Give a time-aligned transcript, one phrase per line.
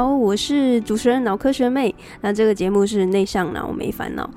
[0.00, 1.94] 好，我是主持人脑科学妹。
[2.22, 4.30] 那这个节目是内向脑没烦恼，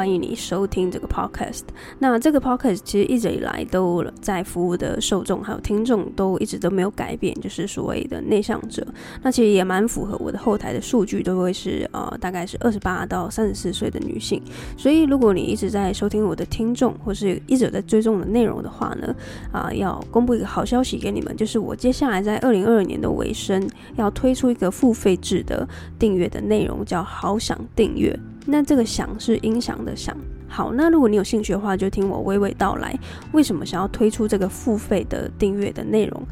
[0.00, 1.64] 欢迎你收听这个 podcast。
[1.98, 8.82] 那这个 podcast 其实一直以来都在服务的受众还有听众都一直都没有改变，就是所谓的内向者。
[9.20, 14.40] 那其实也蛮符合我的后台的数据，都会是呃大概是二十八到三十四岁的女性。
[14.74, 19.14] 所以如果你一直在收听我的听众，或是一直在追踪我的内容的话呢，
[19.52, 28.18] 啊、要公布一个好消息给你们，就是我接下来在二零二二年的尾声要推出一个付费制的订阅的内容，叫好想订阅。
[28.46, 30.16] 那这个“响”是音响的“响”。
[30.48, 32.98] 好，那如果你有兴趣的话，就听我娓娓道来，
[33.32, 36.22] 为什么想要推出这个付费的订阅的内容。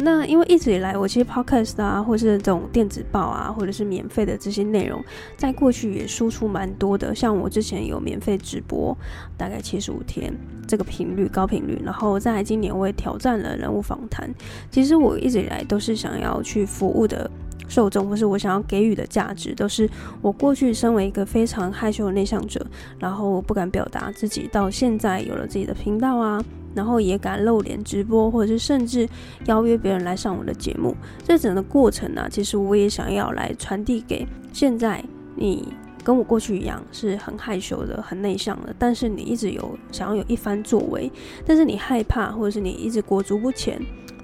[0.00, 5.04] 那因为一直以来，我其实 podcast 啊，或是这种电子报啊，或者是免费的这些内容，
[5.36, 7.14] 在过去也输出蛮多的。
[7.14, 8.96] 像我之前有免费直播，
[9.36, 10.32] 大概七十五天，
[10.66, 11.82] 这个频率高频率。
[11.84, 14.32] 然后在今年我也挑战了人物访谈。
[14.70, 17.28] 其实我一直以来都是想要去服务的。
[17.66, 19.88] 受众或是我想要给予的价值，都是
[20.20, 22.64] 我过去身为一个非常害羞的内向者，
[22.98, 26.42] 然后不敢表达自己，到现在有了自己的频道啊，
[26.74, 29.08] 然后也敢露脸直播，或者是甚至
[29.46, 30.94] 邀约别人来上我的节目。
[31.24, 41.10] 这整个过程呢、其实我也想要来传递给现在你跟我过去一样是很害羞的、很内向的，但是你一直有想要有一番作为，
[41.44, 43.78] 但是你害怕，或者是你一直裹足不前。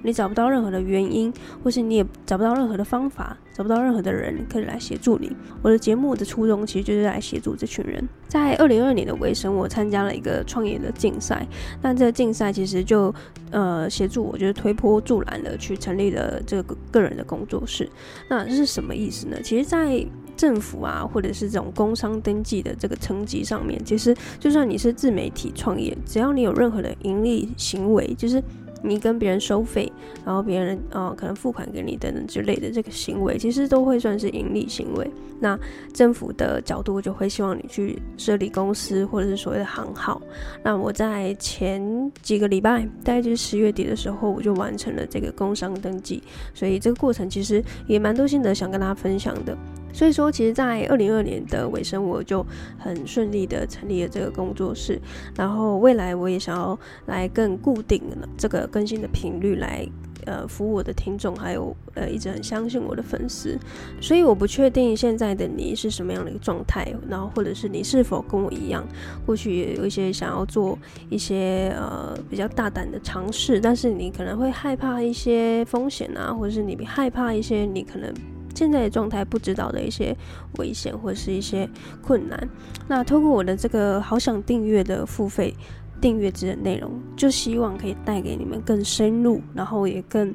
[0.05, 5.34] 你找不到任何的原因，或是你也找不到任何的方法，找不到任何的人可以来协助你。
[5.62, 8.06] 我的节目的初衷其实就是来协助这群人。
[8.28, 11.46] 在二零二二年的尾声，我参加了一个创业的竞赛，
[11.80, 13.12] 那这个竞赛其实就
[13.50, 17.89] 呃协助我，就是推波助澜的去成立了这个个人的工作室。
[18.28, 19.39] 那这是什么意思呢？
[19.42, 20.05] 其实，在
[20.36, 28.42] 政府啊，或者是这种工商登记的这个层级上面，其实就算你是自媒体创业，只要你有任何的盈利行为，就是。
[28.84, 29.90] 你跟别人收费，
[30.27, 35.11] 然后别人呃可能付款给你等等之类的这个行为，其实都会算是盈利行为。
[35.40, 35.58] 那
[35.92, 40.20] 政府的角度就会希望你去设立公司或者是所谓的行号。
[40.62, 46.23] 那我在前几个礼拜，大概就是 十月底的时候，我就完成了这个工商登记。
[46.52, 49.56] 所以这个过程其实也蛮多心得想跟大家分享的。
[49.94, 52.44] 所以说，其实，在二零二二年的尾声，我就
[52.77, 55.00] 很顺利的成立了这个工作室。
[55.36, 59.86] 然后，未来我也想要来更固定的这个更新的频率，来
[60.27, 63.56] 呃服务我的听众，还有呃一直很相信我的粉丝。
[64.00, 68.84] 所以，我不确定现在的你是什么样的一个状态，然后或者是你是否跟我一样，
[69.24, 70.76] 过去也有一些想要做
[71.08, 78.12] 一些呃比较大胆的尝试，但是你可能会害怕一些风险啊，或者是你害怕一些你可能。
[78.55, 80.17] 现在的状态不知道的一些
[80.59, 81.69] 危险或者是一些
[82.01, 82.48] 困难，
[82.89, 85.55] 那透过我的这个好想订阅的付费
[86.01, 90.35] 订阅制的内容，就希望可以带给你们更深入，然后也更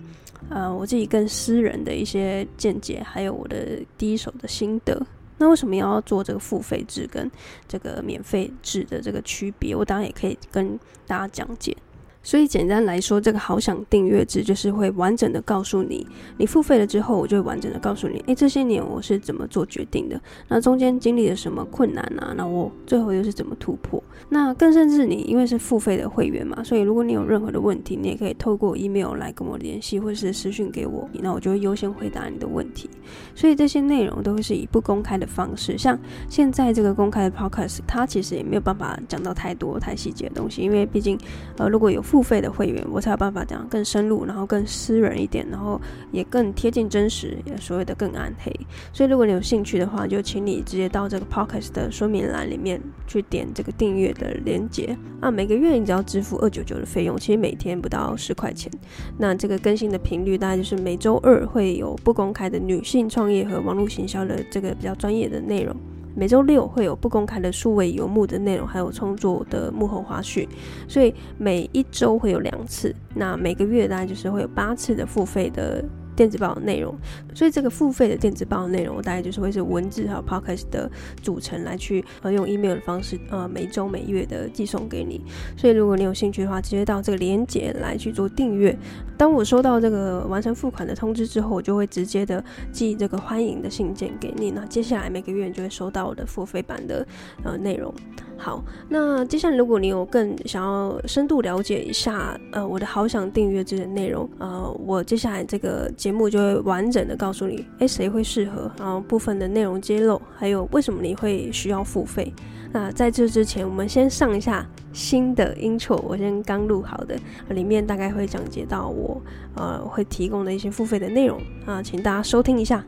[0.49, 5.01] 呃我自己更私人的一些见解，还有我的第一手的心得。
[5.37, 7.31] 那为什么要做这个付费制跟
[7.65, 9.73] 这个免费制的这个区别？
[9.73, 11.75] 我当然也可以跟大家讲解。
[12.21, 16.05] 所以简单来说，这个好想订阅制就是会完整的告诉你，
[16.37, 22.33] 你付费了之后，我就会完整的告诉你，诶，这些年我是怎么做决定的，那中间经历了什么困难啊？
[22.35, 24.03] 那我最后又是怎么突破？
[24.27, 32.89] 那更甚至你因为是付费的会员嘛，所以如果你有任何的问题，你也可以透过 email 来跟我联系，或是私讯给我，那我就会优先回答你的问题。
[33.33, 35.97] 所以这些内容都会是以不公开的方式，像
[36.29, 41.17] 现在这个公开的 podcast，它其实也没有办法讲到太多太细节的东西，因为毕竟
[41.57, 45.79] 呃如果有付费的会员，我才有办法讲更深入，然后更私人一点，然后
[46.11, 48.51] 也更贴近真实，也所谓的更暗黑。
[48.91, 55.29] 所以，如果你有兴趣的话，就请你直接到这个 podcast 的说明栏里面去点这个订阅的链接啊。
[55.29, 58.71] 每个月你只要支付二九九的费用，其实每天不到十块钱。
[59.19, 65.75] 那这个更新的频率大概就是每周二会有不公开的女性创业和网络行销的这个比较专业的内容。
[66.19, 70.45] 每周六会有不公开的数位游牧的内容，还有创作的幕后花絮，
[70.85, 75.81] 所以每一周会有两次，那每个月大概就是会有八次的付费的。
[76.19, 76.93] 电子报的内容，
[77.33, 80.91] 所以这个付费的电子报的内容，我大概就是会是文字还有 podcast 的
[81.23, 85.21] 组成来去呃用 email 的方式呃每周每月的寄送给你。
[85.55, 88.77] 所以如果你有兴趣的话，直接到这个链接来去做订阅。
[89.17, 94.51] 当我收到这个完成付款的通知之后，我就会直接的寄这个欢迎的信件给你。
[94.51, 97.07] 那接下来每个月你就会收到我的付费版的
[97.45, 97.93] 呃内容。
[98.39, 112.33] 好，那接下来如果你有更想要深度了解一下，呃，我的好想订阅这些内容，呃，我接下来这个节目就会完整的告诉你，诶，谁会适合，然后部分的内容揭露，还有为什么你会需要付费。
[112.71, 117.17] 那在这之前，我们先上一下新的 intro，我先刚录好的，
[117.49, 119.21] 里面大概会讲解到我
[119.55, 122.83] 呃会提供的一些付费的内容啊，请大家收听一下。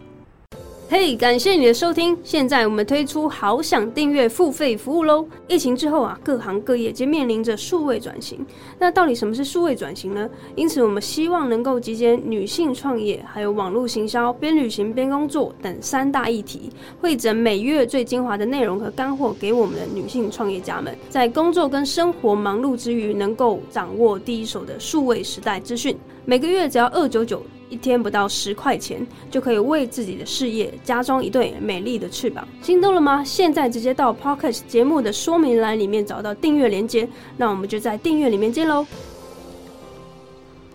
[0.94, 2.18] 嘿感谢你的收听。
[2.22, 5.26] 现在我们推出好想订阅付费服务喽！
[5.48, 8.46] 疫情之后啊，各行各业皆面临着数位转型。
[8.78, 10.30] 那到底什么是数位转型呢？
[10.54, 25.96] 因此，我们希望能够集结女性创业、还有网络行销、边旅行边工作等三大议题，汇整每月最精华的内容和干货给我们的女性创业家们，在工作跟生活忙碌之余，能够掌握第一手的数位时代资讯。
[26.26, 27.42] 每个月只要二九九。
[27.72, 33.24] 一天不到十块钱，就可以为自己的事业加装一对美丽的翅膀，心动了吗？
[33.24, 37.08] 现在直接到 Pocket 节目的说明栏里面找到订阅链接，
[37.38, 38.86] 那我们就在订阅里面见喽。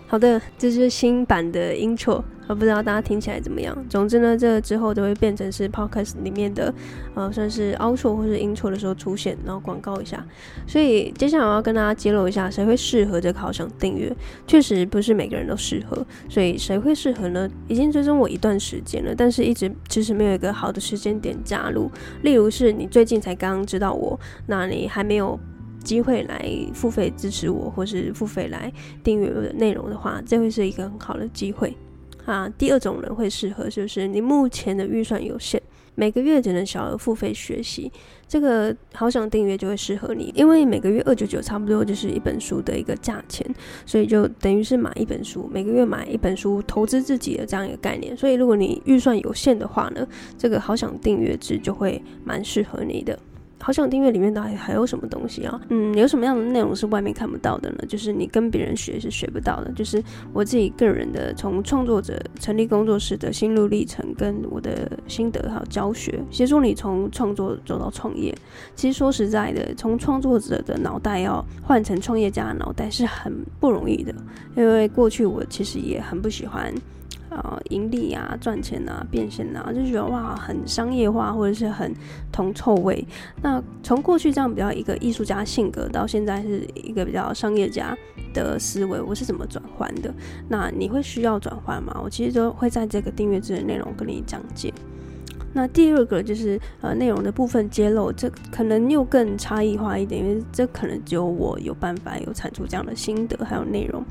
[0.09, 2.23] 好的，这是新版的 intro。
[2.47, 3.77] 我不知道大家听起来怎么样。
[3.89, 6.73] 总之呢，这之后都会变成是 podcast 里面的，
[7.13, 10.25] 呃，算是 outro 或是 intro 的时候出现，然后广告一下。
[10.65, 14.15] 所以接下来我要跟大家揭露一下，谁会适合这个好想订阅？
[14.47, 16.05] 确实不是每个人都适合。
[16.29, 17.49] 所以谁会适合呢？
[17.67, 21.91] 已经追踪我一段时间了，但是一直其实没有一个好的时间点加入。
[22.21, 25.37] 例如是你最近才刚刚知道我，那你还没有
[25.87, 28.69] 机会来付费支持我，或是付费来
[29.01, 31.73] 订阅我的内容的话，这会是一个很好的机会。
[32.25, 35.61] 啊，第二种人会适合，就是你目前的预算有限，
[35.95, 37.89] 每个月只能小额付费学习，
[38.27, 43.49] 这个好想订阅就会适合你，因为每个月二九九差不多就是一本书的一个价钱，
[43.85, 48.15] 所以就等于是买一本书，每个月买一本书，投资自己的这样一个概念。
[48.17, 50.05] 所以如果你预算有限的话呢，
[50.37, 53.17] 这个好想订阅制就会蛮适合你的。
[53.59, 55.59] 好想订阅里面到底还有什么东西啊？
[55.69, 57.83] 嗯，有什么样的内容是外面看不到的呢？
[57.87, 59.71] 就是你跟别人学是学不到的。
[59.73, 60.01] 就是
[60.31, 68.33] 我自己个人的从创作者成立工作室的心路历程，跟我的心得还有教学，协助你从创作走到创业。
[68.75, 74.13] 其实说实在的，从创作者的脑袋要换成创业家的脑袋是很不容易的，
[74.55, 76.73] 因为过去我其实也很不喜欢。
[77.29, 81.93] 呃，盈利啊，赚钱啊，变现啊，就觉得哇，很商业化，或者是很
[82.31, 83.05] 铜臭味。
[83.41, 87.93] 那从过去这样比较一个艺术家性格，到现在是一个比较商业家
[88.33, 90.13] 的思维，我是怎么转换的？
[90.47, 91.99] 那你会需要转换吗？
[92.01, 94.73] 我其实都会在这个订阅制的内容跟你讲解。
[95.53, 104.03] 那第二个就是呃，内容的部分揭露，这可能又更差异化一点，因为这可能只有我有办法有产出这样的心得还有内容。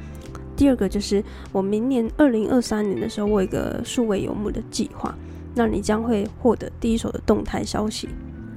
[0.57, 1.23] 第二个就是
[1.53, 5.15] 我明年二零二三年的时候，我有一个数位游牧的计划，
[5.55, 8.09] 那你将会获得第一手的动态消息。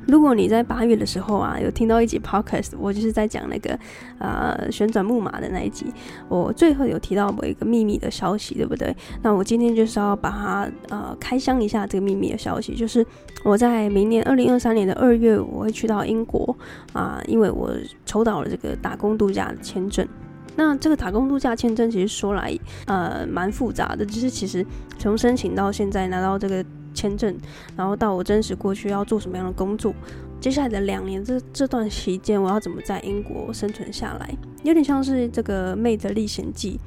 [0.07, 3.77] 如果你在八月的时候啊，有听到一集 podcast，我就是在讲那个
[4.17, 5.85] 呃旋转木马的那一集，
[6.27, 8.95] 我最后有提到我一个秘密的消息，对不对？
[9.21, 13.05] 那我今天就是要把它呃开箱一下这个秘密的消息，就是
[13.43, 16.57] 我在明年二零二三年的二月，我会去到英国
[16.93, 17.71] 啊，因为我
[18.03, 20.07] 抽到了这个打工度假的签证。
[20.55, 24.05] 那这个打工度假签证其实说来，呃，蛮复杂的。
[24.05, 24.65] 就是其实
[24.97, 27.33] 从申请到现在拿到这个签证，
[27.77, 29.93] 然后到我真实过去要做什么样的工作，
[30.41, 34.29] 接下来的两年这这段期间，我要怎么在英国生存下来，
[34.63, 36.77] 有点像是这个《妹的历险记》，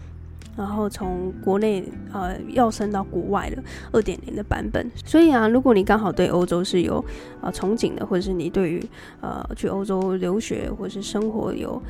[0.59, 1.83] 然后从国内
[2.13, 3.63] 呃要升到国外的
[3.93, 4.91] 二点零的版本。
[5.07, 7.03] 所以啊，如果你刚好对欧洲是有
[7.41, 8.85] 呃憧憬的，或者是你对于
[9.23, 11.81] 呃去欧洲留学或者是生活有。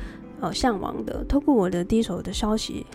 [0.43, 2.85] 呃，向往的，透过我的第一手的消息，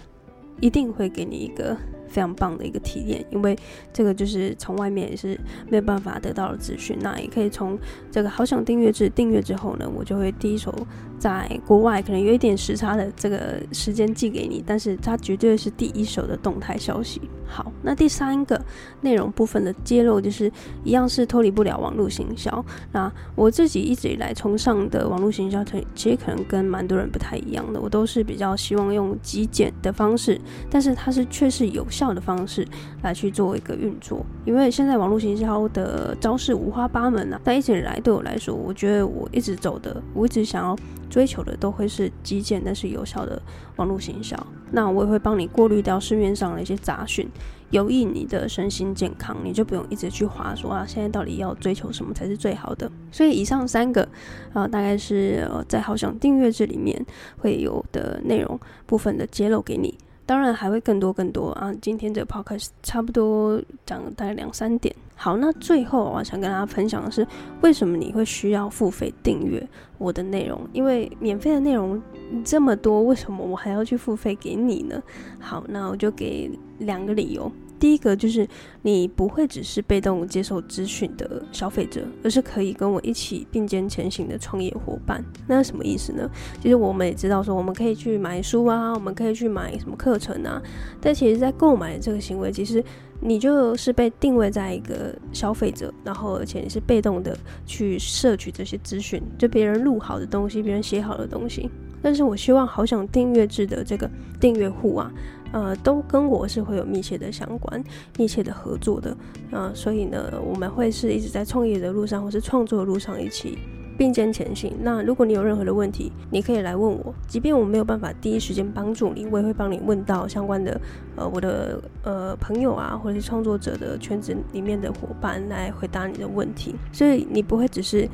[0.60, 1.74] 一定会给你一个
[2.06, 3.56] 非常棒的一个体验，因为
[3.90, 5.40] 这个就是从外面也是
[5.70, 6.98] 没有办法得到的资讯。
[7.00, 7.78] 那也可以从
[8.10, 10.74] 这个好想订阅制订阅之后呢，我就会第一手
[11.18, 17.18] 在国外可能有一点时差的这个时间寄给你，但是它绝对是第一手的动态消息。
[17.48, 18.60] 好，那第三个
[19.00, 20.52] 内容部分的揭露，就是
[20.84, 22.64] 一样是脱离不了网络行销。
[22.92, 25.64] 那我自己一直以来崇尚的网络行销，
[25.94, 27.80] 其实可能跟蛮多人不太一样的。
[27.80, 30.38] 我都是比较希望用极简的方式，
[30.68, 32.66] 但是它是却是有效的方式
[33.02, 34.24] 来去做一个运作。
[34.44, 40.76] 因为现在网络行销的招式五花八门啊，但一直以来对我来说，我觉得我一直走的，我一直想要
[41.08, 43.40] 追求的，都会是极简但是有效的
[43.76, 44.36] 网络行销。
[44.70, 47.28] 那我也会帮你过滤掉市面上的一些杂讯，
[47.70, 52.90] 有益你的身心健康，你就不用一直去划说啊，现在到底要追求什么才是最好的？
[53.10, 54.06] 所以以上三个
[54.52, 57.04] 啊，大概是呃在好想订阅这里面
[57.38, 59.96] 会有的内容部分的揭露给你。
[60.28, 61.72] 当然还会更多更多啊！
[61.80, 64.94] 今天这个 podcast 差不多讲了大概两三点。
[65.16, 67.26] 好，那最后我想跟大家分享的是，
[67.62, 69.66] 为什么你会需要付费订阅
[69.96, 70.60] 我的内容？
[70.74, 71.98] 因为免费的内容
[72.44, 75.02] 这么多，为什么我还要去付费给你呢？
[75.40, 77.50] 好，那我就给两个理由。
[77.78, 78.46] 第一个就是
[78.82, 85.24] 你不会只是被动接受资讯的消费者，而是可以跟我一起并肩前行的创业伙伴。
[85.46, 86.28] 那什么意思呢？
[86.62, 90.60] 其实我们也知道说，我们可以去买书啊，我们可以去买什么课程啊。
[91.00, 92.82] 但其实，在购买这个行为，其实
[93.20, 101.70] 你就是被定位在一个消费者，然后而且你是被动的去摄取这些资讯，就别人录好的东西，别人写好的东西。
[102.02, 105.12] 但是我希望好想订阅制的这个订阅户啊。
[105.50, 107.82] 呃，都跟我是会有密切的相关、
[108.18, 109.10] 密切的合作的，
[109.50, 113.56] 啊、呃，所以呢，我们会是一直在创业的路上，或是创作的路上一起
[113.96, 114.76] 并肩前行。
[114.82, 120.78] 那如果你有任何的问题，你可以来问我，即便我没有办法第一时间帮助你，我也会帮你问到相关的，
[121.16, 128.06] 呃，我的呃朋友啊，或者是创作者的圈子里面的伙伴来回答你的问题，所以你不会只是。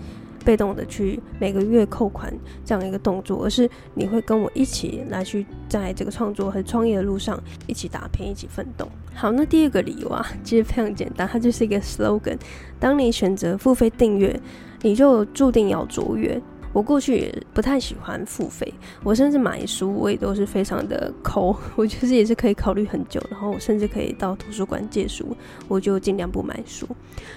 [0.44, 2.32] 被动的去每个月扣款
[2.64, 8.86] 这样一个动作，而是你会跟我一起来去在这个创作和创业的路上一起打拼，一起奋斗。
[9.14, 12.36] 好，那第二个理由啊，其实非常简单，它就是一个 slogan。
[12.78, 14.38] 当你选择付费订阅，
[14.82, 16.40] 你就注定要卓越。
[16.74, 25.24] 我过去也不太喜欢付费，我甚至买书我也都是非常的抠， 我其实也是可以考虑很久，然后我甚至可以到图书馆借书，
[25.68, 26.86] 我就尽量不买书。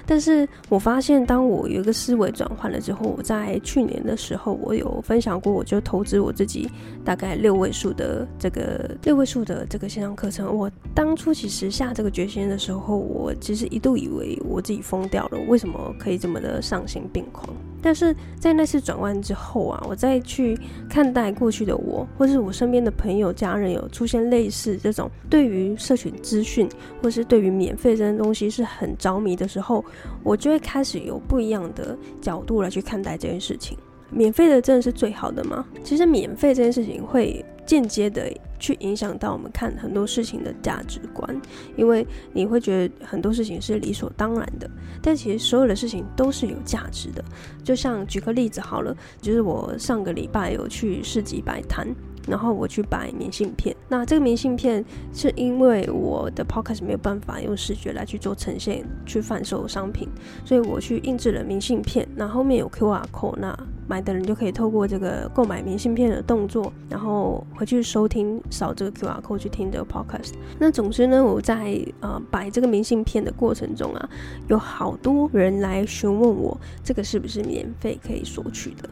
[0.08, 6.68] 但是我发现，当我有一个思维转换了之后，我在去年的时候，我有分享过，我就投资我自己
[7.06, 10.52] 大概六位数的这个六位数的这个线上课程。
[10.52, 17.48] 我当初其实下这个决心的时候，我其实一度以为我自己疯掉了，为什么可以这么的丧心病狂？
[17.88, 26.68] 但是在那次转弯之后啊，我再去看待过去的我，或是我身边的朋友、家人有出现类似这种对于社群资讯，
[27.02, 29.86] 或是对于免费这些东西是很着迷的时候，
[30.22, 33.78] 我就会开始有不一样的角度来去看待这件事情。
[34.10, 35.66] 免费的真的是最好的吗？
[35.82, 41.40] 其实免费这件事情会间接的去影响到我们看很多事情的价值观，
[41.76, 44.68] 因为你会觉得很多事情是理所当然的，
[45.02, 47.24] 但其实所有的事情都是有价值的。
[47.64, 51.88] 就像举个例子好了，就是我上个礼拜有去市集摆摊。
[52.28, 60.08] 然后我去摆明信片，那这个明信片是因为我的 podcast 没有办法用视觉来去做呈现，去贩售商品，
[60.44, 62.08] 所以我去印制了明信片。
[62.16, 63.58] 那后面有 QR code，那
[63.88, 70.34] 买的人就可以透过这个购买明信片的动作，然后回去收听，扫这个 QR code 去听这个 podcast。
[70.60, 74.10] 那总之呢，我在呃摆这个明信片的过程中啊，
[74.50, 78.90] 有好多人来询问我，这个是不是免费可以索取的。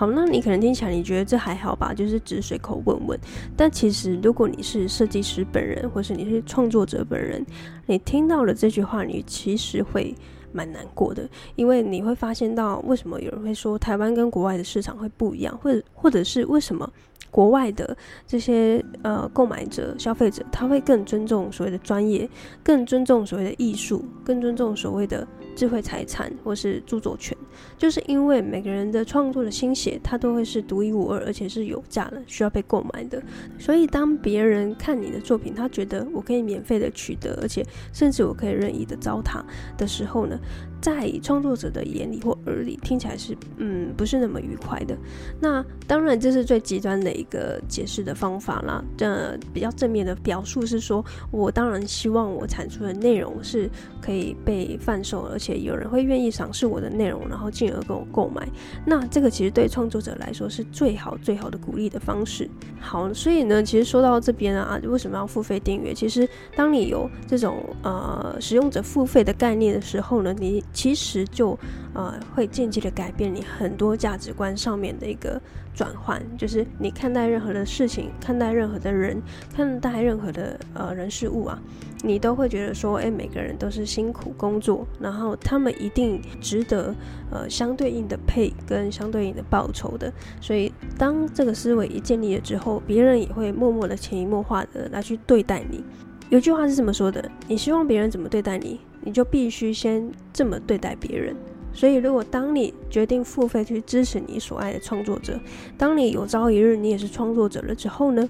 [0.00, 3.20] 好，那你可能听起来你觉得这还好吧，就是只随口问问。
[3.54, 7.44] 但其实，如果你是设计师本人，或是你是创作者本人，
[7.84, 10.14] 你听到了这句话，你其实会
[10.52, 16.90] 蛮难过的，因为你会发现到为什么有人会说台湾跟国外的市场会不一样，或者或者是为什么
[17.30, 17.94] 国外的
[18.26, 22.26] 这些呃购买者、消费者他会更尊重所谓的专业，
[22.64, 25.28] 更尊重所谓的艺术，更尊重所谓的。
[25.56, 27.36] 智慧财产或是著作权，
[27.78, 33.22] 就是因为每个人的创作的心血，它都会是独一无二，而且是有价的，需要被购买的。
[33.58, 39.42] 所以当别人看你的作品，他觉得我可以免费的取得，而且甚至我可以任意的糟蹋
[39.76, 40.38] 的时候呢，
[40.80, 44.96] 在创作者的眼里或耳里，听起来是嗯不是那么愉快的。
[45.40, 48.82] 那当然这是最极端的一个解释的方法啦。
[48.96, 53.70] 这比较正面的表述是说，我当然希望我产出的内容是
[54.00, 58.48] 可以被贩售，而且有人会愿意赏识我的内容，然后进而跟我购买。
[58.86, 62.48] 那这个其实对创作者来说是最好最好的鼓励的方式。
[62.80, 65.92] 好，所以呢，其实说到这边啊，为什么要付费订阅？
[65.92, 71.58] 其实当你有这种呃使用者付费的概念的时候呢，你其实就
[71.94, 75.40] 呃会间接的改变你很多价值观上面的一个
[75.74, 79.20] 转换，就是你看待任何的事情，看待任何的人，
[79.54, 81.60] 看待任何的呃人事物啊，
[82.02, 86.94] 你都会觉得说，哎，每个人都是辛苦工作，然后他们一定值得
[87.30, 90.12] 呃相对应的配跟相对应的报酬的。
[90.40, 95.84] 所以当这个思维一建立了之后，别人也会默默的潜移默化的来去对待你。
[96.30, 98.78] 有句话是这么说的：你希望别人怎么对待你？
[99.02, 101.34] 你就必须先这么对待别人。
[101.72, 105.38] 所以，如果当你决定付费去支持你所爱的创作者，
[105.76, 108.28] 当你有朝一日你也是创作者了之后呢，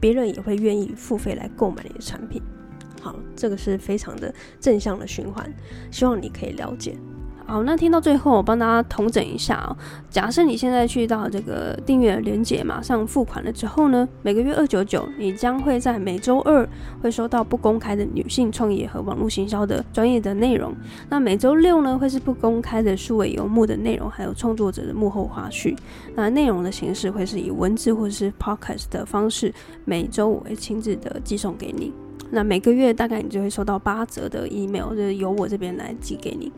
[0.00, 2.42] 别人也会愿意付费来购买你的产品。
[3.00, 5.48] 好，这个是非常的正向的循环，
[5.92, 6.96] 希望你可以了解。
[7.48, 9.76] 好，那听到最后，我帮大家统整一下哦。
[10.10, 16.68] 假设你现在去到这个订阅连接，马上付款了之后呢，每个月二九九，你将会在每周二
[17.00, 20.74] 会收到不公开的女性创业和网络行销的专业的内容。
[21.08, 25.76] 那每周六呢，会是不公开的数位游牧的内容，还有创作者的幕后花絮。
[26.16, 31.92] 那内容的形式会是以文字或者是 podcast 的方式，每周我会亲自的寄送给你。
[32.30, 36.50] 那每个月大概你就会收到八折的 email，就是由我这边来寄给你。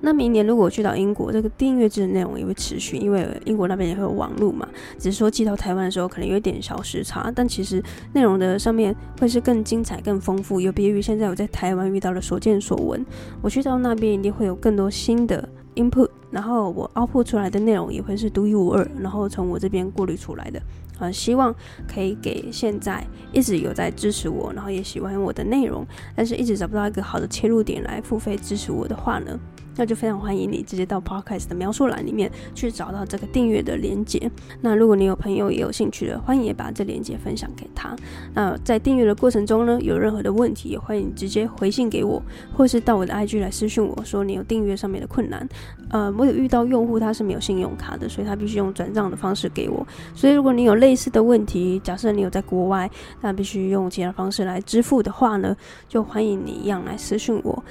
[0.00, 4.68] 那明年如果去到英国，这个订阅制的内容也会持续，因为英国那边也会有网络嘛。
[4.98, 13.04] 只是说寄到台湾的时候可能有一点小时差，但其实内容的上面会是更精彩、更丰富，有别于现在我在台湾遇到的所见所闻。
[13.40, 20.60] 我去到那边一定会有更多新的 input，然后我 output 出来的内容也会是独一无二，然后从我这边过滤出来的。
[20.98, 21.54] 啊，希望
[21.86, 29.38] 可以给现在一直有在支持我，然后也喜欢我的内容，但是一直找不到一个好的切入点来付费支持我的话呢，
[29.76, 34.30] 那就非常欢迎你直接到 Podcast 的描述栏里面去找到这个订阅的连接。
[34.60, 37.94] 那如果你有朋友也有兴趣的，欢迎也把这连接分享给他。
[38.34, 42.22] 那在订阅的过程中呢，有任何的问题也欢迎直接回信给我，
[42.54, 45.46] 或是到我的 IG 来私讯我说你有订阅上面的困难。
[45.90, 49.86] 呃，我有遇到用户他是没有信用卡的，所以他必须用转账的方式给我。
[50.14, 52.90] 所以如果你有类似的问题，假设你有在国外，
[53.20, 55.56] 那必须用其他方式来支付的话呢，
[55.88, 57.62] 就欢迎你一样来私讯我。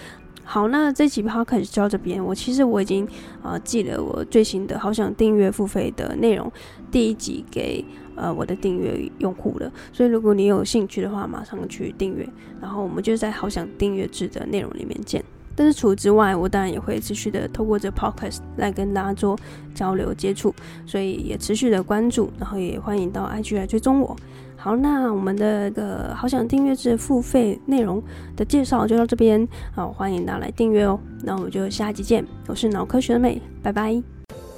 [0.46, 2.24] 好，那这期 p o c a s t 就到这边。
[2.24, 3.06] 我其实我已经
[3.42, 6.50] 呃寄了我最新的好想订阅付费的内容
[6.92, 7.84] 第一集给
[8.16, 12.26] 呃我的订阅用户了，所以如果你有兴趣的话，马上去订阅，
[12.62, 15.22] 然后我们就在好想订阅制的内容里面见。
[15.58, 19.38] 但是除此之外，我当然也会持续的透过这 podcast 来跟大家做
[19.74, 20.54] 交流接触，
[20.86, 24.16] 所以也持续的关注，然后也欢迎到 IG 来追踪我。
[24.66, 28.02] 好，那我们的个好想订阅制付费内容
[28.36, 31.00] 的介绍就到这边，好，欢迎大家来订阅哦。
[31.22, 34.15] 那我们就下集见，我是脑科学的美，拜拜。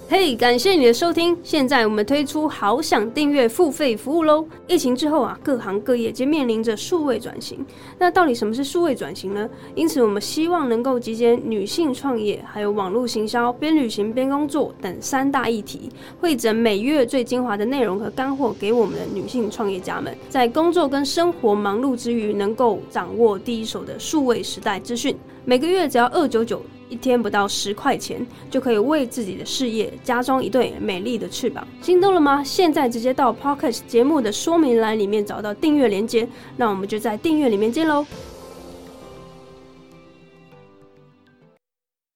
[0.10, 1.38] 嘿感谢你的收听。
[1.44, 4.48] 现在我们推出好想订阅付费服务喽。
[4.66, 7.60] 疫情之后啊，各行各业皆面临着数位转型。
[8.00, 9.50] 那到底什么是数位转型呢？
[9.76, 15.90] 因此，我们希望能够集结女性创业、还有网络行销、边旅行边工作等三大议题，
[16.22, 25.14] 汇整每月最精华的内容和干货给我们的女性创业家们，在工作跟生活忙碌之余，能够掌握第一手的数位时代资讯。
[25.44, 26.62] 每个月只要二九九。
[26.90, 32.44] 一天不到十块钱，就可以为自己的事业加装一对美丽的翅膀，心动了吗？
[32.44, 38.06] 现在直接到 Pocket 节目的说明栏里面找到订阅链接，那我们就在订阅里面见喽。